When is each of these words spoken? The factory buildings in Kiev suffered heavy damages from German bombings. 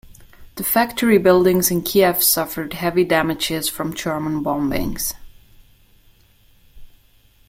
The 0.55 0.63
factory 0.63 1.19
buildings 1.19 1.69
in 1.69 1.83
Kiev 1.83 2.23
suffered 2.23 2.73
heavy 2.73 3.03
damages 3.03 3.69
from 3.69 3.93
German 3.93 4.43
bombings. 4.43 5.13